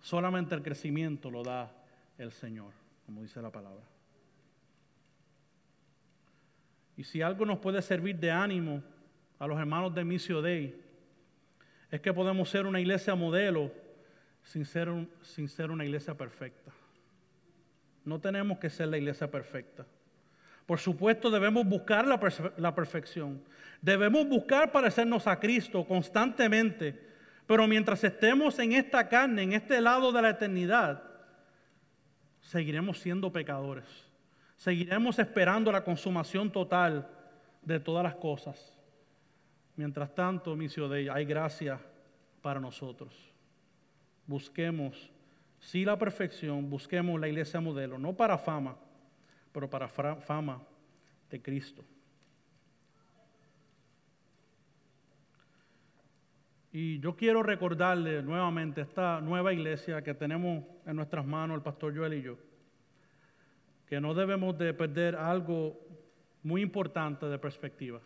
[0.00, 1.72] solamente el crecimiento lo da
[2.18, 2.72] el Señor,
[3.06, 3.84] como dice la palabra.
[6.96, 8.82] Y si algo nos puede servir de ánimo
[9.38, 10.78] a los hermanos de Misio Dei,
[11.90, 13.72] es que podemos ser una iglesia modelo
[14.42, 14.88] sin ser,
[15.22, 16.70] sin ser una iglesia perfecta.
[18.04, 19.86] No tenemos que ser la iglesia perfecta.
[20.70, 23.42] Por supuesto debemos buscar la, perfección.
[23.82, 27.08] Debemos buscar parecernos a Cristo constantemente.
[27.44, 31.02] Pero mientras estemos en esta carne, en este lado de la eternidad,
[32.40, 33.84] seguiremos siendo pecadores.
[34.54, 37.10] Seguiremos esperando la consumación total
[37.62, 38.72] de todas las cosas.
[39.74, 41.80] Mientras tanto, misio de hay gracia
[42.42, 43.12] para nosotros
[44.28, 45.10] busquemos,
[45.58, 48.76] sí la perfección, busquemos la iglesia modelo, no para fama,
[49.52, 50.62] pero para fama
[51.30, 51.84] de Cristo.
[56.72, 61.96] Y yo quiero recordarle nuevamente esta nueva iglesia que tenemos en nuestras manos el pastor
[61.96, 62.36] Joel y yo,
[63.86, 65.80] que no debemos de perder algo
[66.44, 68.00] muy importante de perspectiva.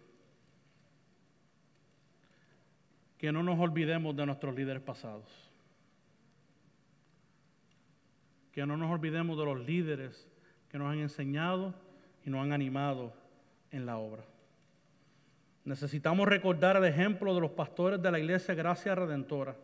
[3.18, 5.44] Que no nos olvidemos de nuestros líderes pasados.
[8.54, 10.28] que no nos olvidemos de los líderes
[10.75, 11.73] que nos han enseñado
[12.27, 13.13] y nos han animado
[13.71, 14.25] en la obra.
[15.65, 19.55] Necesitamos recordar el ejemplo de los pastores de la Iglesia Gracia Redentora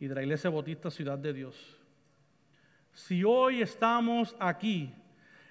[0.00, 1.78] y de la Iglesia Bautista Ciudad de Dios.
[2.94, 4.90] Si hoy estamos aquí,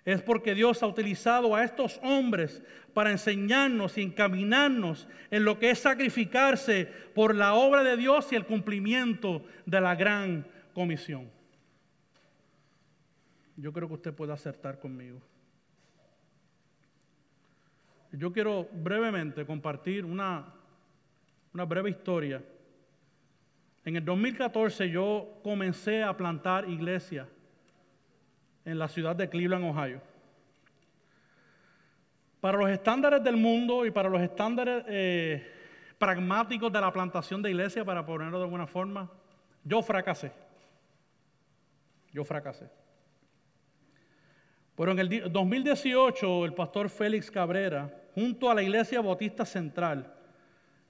[0.03, 2.63] es porque Dios ha utilizado a estos hombres
[2.95, 8.35] para enseñarnos y encaminarnos en lo que es sacrificarse por la obra de Dios y
[8.35, 11.34] el cumplimiento de la gran comisión
[13.57, 15.19] yo creo que usted puede acertar conmigo.
[18.11, 20.45] Yo quiero brevemente compartir una,
[21.53, 22.41] una breve historia.
[23.83, 27.27] En el 2014 yo comencé a plantar iglesia
[28.63, 30.01] en la ciudad de Cleveland, Ohio.
[32.39, 35.51] Para los estándares del mundo y para los estándares eh,
[35.97, 39.09] pragmáticos de la plantación de iglesia, para ponerlo de alguna forma,
[39.63, 40.31] yo fracasé.
[42.11, 42.84] Yo fracasé.
[44.75, 50.13] Pero en el 2018 el pastor Félix Cabrera, junto a la Iglesia Bautista Central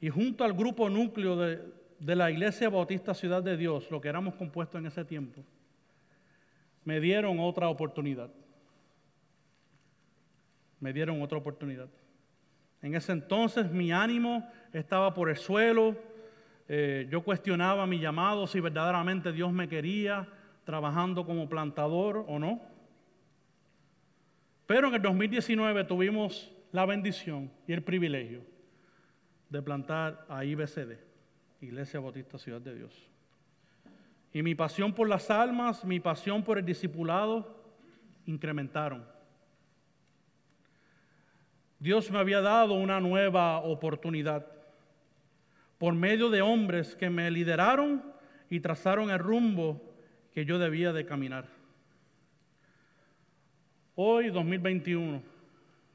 [0.01, 1.61] y junto al grupo núcleo de,
[1.99, 5.43] de la Iglesia Bautista Ciudad de Dios, lo que éramos compuestos en ese tiempo,
[6.83, 8.29] me dieron otra oportunidad.
[10.79, 11.87] Me dieron otra oportunidad.
[12.81, 15.95] En ese entonces mi ánimo estaba por el suelo,
[16.67, 20.27] eh, yo cuestionaba mi llamado, si verdaderamente Dios me quería,
[20.63, 22.61] trabajando como plantador o no.
[24.67, 28.41] Pero en el 2019 tuvimos la bendición y el privilegio
[29.49, 30.97] de plantar a IBCD,
[31.61, 33.09] Iglesia Bautista Ciudad de Dios.
[34.33, 37.63] Y mi pasión por las almas, mi pasión por el discipulado
[38.25, 39.05] incrementaron.
[41.79, 44.45] Dios me había dado una nueva oportunidad
[45.77, 48.03] por medio de hombres que me lideraron
[48.49, 49.93] y trazaron el rumbo
[50.33, 51.54] que yo debía de caminar.
[53.97, 55.23] Hoy, 2021,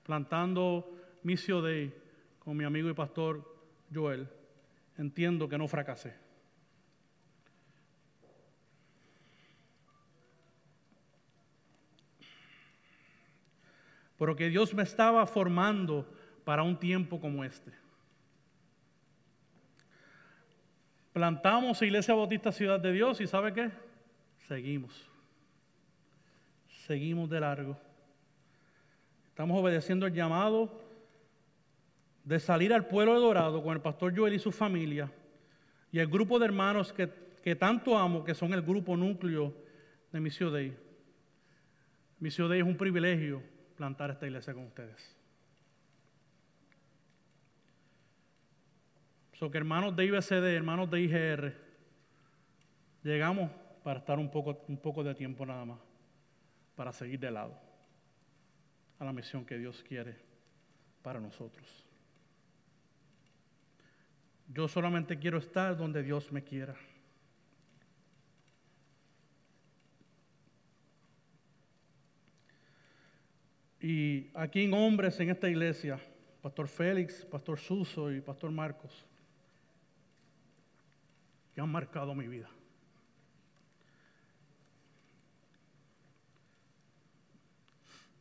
[0.03, 0.91] plantando
[1.23, 1.95] Misio Day
[2.39, 3.45] con mi amigo y pastor
[3.93, 4.27] Joel,
[4.97, 6.15] entiendo que no fracasé.
[14.19, 16.11] Pero que Dios me estaba formando
[16.45, 17.71] para un tiempo como este.
[21.13, 23.71] Plantamos Iglesia Bautista Ciudad de Dios y ¿sabe qué?
[24.47, 25.11] Seguimos.
[26.87, 27.90] Seguimos de largo.
[29.41, 30.71] Estamos obedeciendo el llamado
[32.25, 35.11] de salir al pueblo de Dorado con el pastor Joel y su familia
[35.91, 37.11] y el grupo de hermanos que,
[37.43, 39.55] que tanto amo, que son el grupo núcleo
[40.13, 40.77] de Misión Day.
[42.19, 43.43] Misión es un privilegio
[43.77, 45.17] plantar esta iglesia con ustedes.
[49.39, 51.55] So que hermanos de IBCD, hermanos de IGR,
[53.03, 53.51] llegamos
[53.83, 55.79] para estar un poco, un poco de tiempo nada más,
[56.77, 57.70] para seguir de lado
[59.01, 60.15] a la misión que Dios quiere
[61.03, 61.67] para nosotros.
[64.47, 66.77] Yo solamente quiero estar donde Dios me quiera.
[73.81, 75.99] Y aquí en hombres en esta iglesia,
[76.43, 79.07] Pastor Félix, Pastor Suso y Pastor Marcos,
[81.55, 82.51] que han marcado mi vida.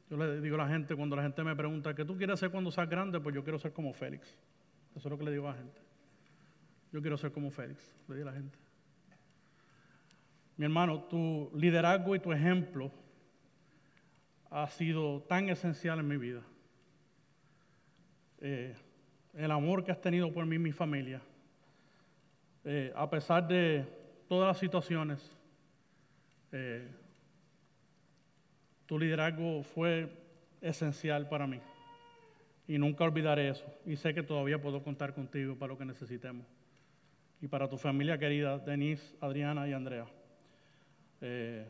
[0.09, 2.49] Yo le digo a la gente, cuando la gente me pregunta, ¿qué tú quieres ser
[2.49, 3.19] cuando seas grande?
[3.19, 4.27] Pues yo quiero ser como Félix.
[4.95, 5.81] Eso es lo que le digo a la gente.
[6.91, 8.57] Yo quiero ser como Félix, le digo a la gente.
[10.57, 12.91] Mi hermano, tu liderazgo y tu ejemplo
[14.49, 16.41] ha sido tan esencial en mi vida.
[18.39, 18.75] Eh,
[19.35, 21.21] el amor que has tenido por mí y mi familia,
[22.63, 23.85] eh, a pesar de
[24.27, 25.37] todas las situaciones,
[26.51, 26.87] eh,
[28.89, 30.09] tu liderazgo fue
[30.61, 31.59] esencial para mí.
[32.67, 33.71] Y nunca olvidaré eso.
[33.85, 36.43] Y sé que todavía puedo contar contigo para lo que necesitemos.
[37.39, 40.07] Y para tu familia querida, Denise, Adriana y Andrea.
[41.21, 41.67] Eh,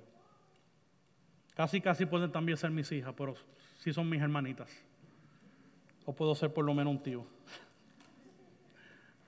[1.55, 3.36] casi, casi pueden también ser mis hijas, pero
[3.80, 4.72] sí son mis hermanitas.
[6.05, 7.28] O puedo ser por lo menos un tío.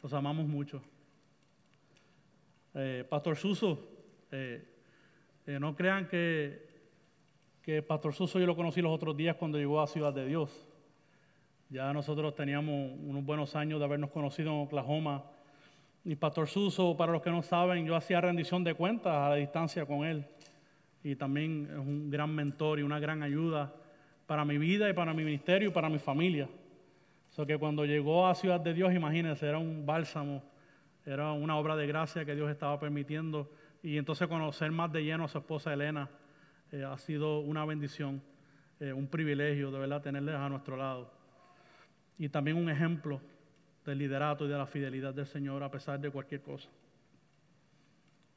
[0.01, 0.81] Los amamos mucho.
[2.73, 3.85] Eh, Pastor Suso,
[4.31, 4.65] eh,
[5.59, 6.70] no crean que
[7.61, 10.67] que Pastor Suso yo lo conocí los otros días cuando llegó a Ciudad de Dios.
[11.69, 15.23] Ya nosotros teníamos unos buenos años de habernos conocido en Oklahoma.
[16.03, 19.35] Y Pastor Suso, para los que no saben, yo hacía rendición de cuentas a la
[19.35, 20.25] distancia con él.
[21.03, 23.73] Y también es un gran mentor y una gran ayuda
[24.25, 26.49] para mi vida y para mi ministerio y para mi familia.
[27.29, 30.43] So que cuando llegó a Ciudad de Dios, imagínense, era un bálsamo,
[31.05, 33.51] era una obra de gracia que Dios estaba permitiendo.
[33.83, 36.09] Y entonces conocer más de lleno a su esposa Elena
[36.71, 38.21] eh, ha sido una bendición,
[38.79, 41.11] eh, un privilegio de verdad tenerles a nuestro lado.
[42.17, 43.21] Y también un ejemplo
[43.85, 46.69] del liderato y de la fidelidad del Señor a pesar de cualquier cosa.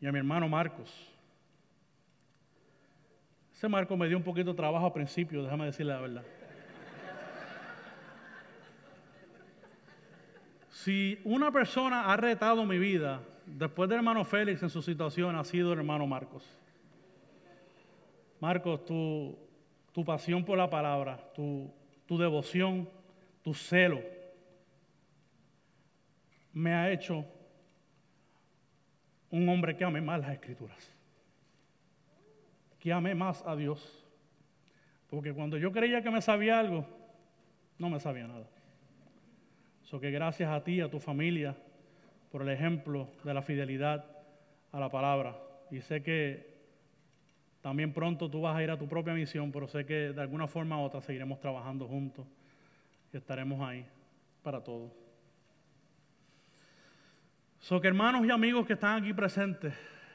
[0.01, 0.91] Y a mi hermano Marcos.
[3.53, 6.25] Ese Marcos me dio un poquito de trabajo al principio, déjame decirle la verdad.
[10.71, 15.45] Si una persona ha retado mi vida después del hermano Félix en su situación, ha
[15.45, 16.45] sido el hermano Marcos.
[18.41, 19.39] Marcos, tu,
[19.93, 21.73] tu pasión por la palabra, tu,
[22.07, 22.89] tu devoción,
[23.43, 24.01] tu celo,
[26.53, 27.25] me ha hecho
[29.31, 30.93] un hombre que ame más las escrituras,
[32.79, 34.05] que ame más a Dios.
[35.11, 36.87] Porque cuando yo creía que me sabía algo,
[37.79, 38.47] no me sabía nada.
[39.83, 41.57] So que gracias a ti, a tu familia,
[42.31, 44.05] por el ejemplo de la fidelidad
[44.73, 45.37] a la palabra.
[45.71, 46.54] Y sé que
[47.65, 50.47] también pronto tú vas a ir a tu propia misión, pero sé que de alguna
[50.47, 52.27] forma u otra seguiremos trabajando juntos
[53.11, 53.87] y estaremos ahí
[54.43, 54.93] para todos.
[57.61, 59.73] So que hermanos y amigos que están aquí presentes,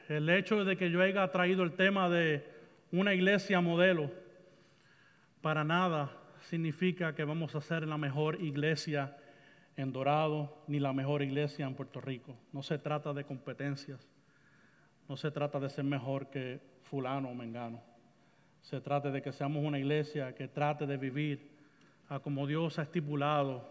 [0.08, 2.48] el hecho de que yo haya traído el tema de
[2.92, 4.12] una iglesia modelo,
[5.40, 6.08] para nada
[6.42, 9.16] significa que vamos a ser la mejor iglesia
[9.76, 12.36] en Dorado ni la mejor iglesia en Puerto Rico.
[12.52, 14.08] No se trata de competencias,
[15.08, 17.80] no se trata de ser mejor que fulano o mengano.
[18.60, 21.50] Se trata de que seamos una iglesia que trate de vivir
[22.08, 23.64] a como Dios ha estipulado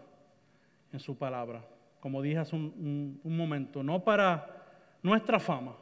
[0.92, 1.62] en su palabra.
[2.00, 4.64] Como dije hace un, un momento, no para
[5.02, 5.76] nuestra fama,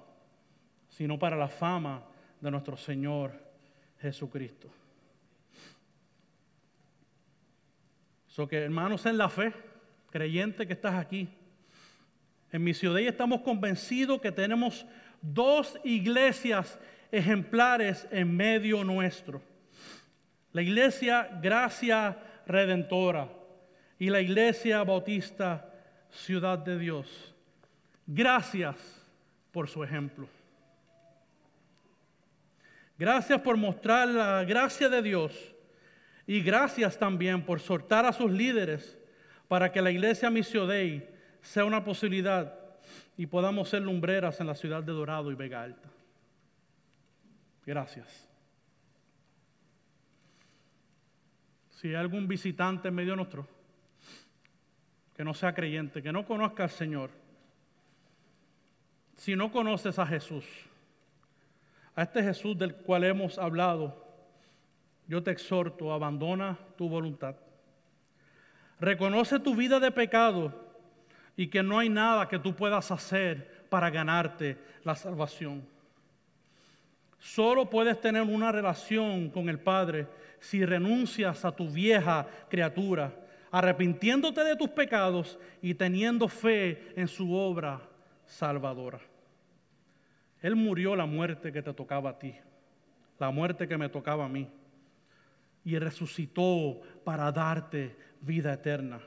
[0.88, 2.02] sino para la fama
[2.40, 3.32] de nuestro Señor
[4.00, 4.68] Jesucristo.
[8.26, 9.52] So que hermanos en la fe,
[10.10, 11.28] creyente que estás aquí,
[12.50, 14.86] en mi ciudad estamos convencidos que tenemos
[15.20, 16.78] dos iglesias
[17.10, 19.42] ejemplares en medio nuestro.
[20.52, 23.28] La iglesia Gracia Redentora
[23.98, 25.72] y la iglesia Bautista
[26.10, 27.34] Ciudad de Dios.
[28.06, 28.76] Gracias
[29.52, 30.28] por su ejemplo.
[32.98, 35.54] Gracias por mostrar la gracia de Dios
[36.26, 38.98] y gracias también por soltar a sus líderes
[39.46, 40.66] para que la iglesia Missio
[41.40, 42.54] sea una posibilidad
[43.16, 45.88] y podamos ser lumbreras en la ciudad de Dorado y Vega Alta.
[47.68, 48.26] Gracias.
[51.68, 53.46] Si hay algún visitante en medio nuestro
[55.14, 57.10] que no sea creyente, que no conozca al Señor,
[59.16, 60.46] si no conoces a Jesús,
[61.94, 64.02] a este Jesús del cual hemos hablado,
[65.06, 67.36] yo te exhorto, abandona tu voluntad.
[68.80, 70.54] Reconoce tu vida de pecado
[71.36, 75.76] y que no hay nada que tú puedas hacer para ganarte la salvación.
[77.18, 80.06] Solo puedes tener una relación con el Padre
[80.40, 83.12] si renuncias a tu vieja criatura,
[83.50, 87.80] arrepintiéndote de tus pecados y teniendo fe en su obra
[88.24, 89.00] salvadora.
[90.40, 92.34] Él murió la muerte que te tocaba a ti,
[93.18, 94.48] la muerte que me tocaba a mí
[95.64, 99.00] y resucitó para darte vida eterna.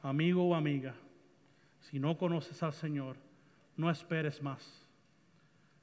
[0.00, 0.94] Amigo o amiga,
[1.80, 3.16] si no conoces al Señor,
[3.76, 4.86] no esperes más.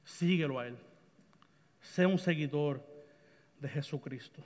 [0.04, 0.89] Síguelo a Él.
[1.82, 2.84] Sé un seguidor
[3.60, 4.42] de Jesucristo.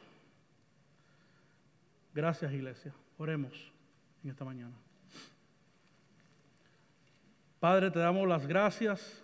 [2.14, 2.94] Gracias, iglesia.
[3.18, 3.72] Oremos
[4.24, 4.76] en esta mañana.
[7.60, 9.24] Padre, te damos las gracias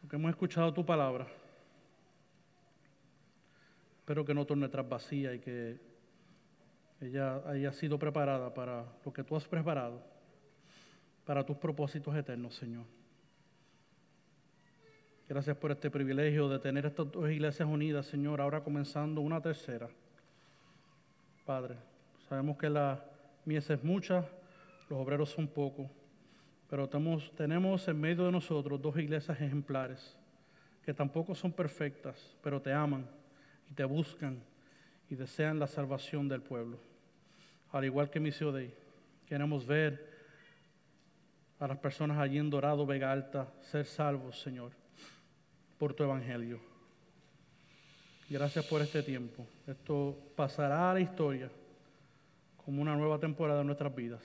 [0.00, 1.26] porque hemos escuchado tu palabra.
[3.98, 5.78] Espero que no torne tras vacía y que
[7.00, 10.02] ella haya sido preparada para lo que tú has preparado,
[11.26, 12.86] para tus propósitos eternos, Señor.
[15.28, 19.86] Gracias por este privilegio de tener estas dos iglesias unidas, Señor, ahora comenzando una tercera.
[21.44, 21.74] Padre,
[22.26, 23.04] sabemos que la
[23.44, 24.24] mies es mucha,
[24.88, 25.86] los obreros son pocos,
[26.70, 30.16] pero tenemos, en medio de nosotros dos iglesias ejemplares
[30.82, 33.06] que tampoco son perfectas, pero te aman
[33.70, 34.42] y te buscan
[35.10, 36.78] y desean la salvación del pueblo.
[37.70, 38.74] Al igual que Misión de
[39.26, 40.08] queremos ver
[41.58, 44.72] a las personas allí en Dorado, Vega Alta, ser salvos, Señor,
[45.78, 46.60] por tu evangelio.
[48.28, 49.46] Gracias por este tiempo.
[49.66, 51.50] Esto pasará a la historia
[52.64, 54.22] como una nueva temporada de nuestras vidas.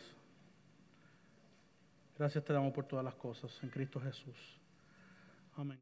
[2.18, 4.63] Gracias te damos por todas las cosas en Cristo Jesús.